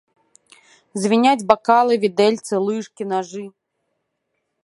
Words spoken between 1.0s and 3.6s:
Звіняць бакалы, відэльцы, лыжкі, нажы.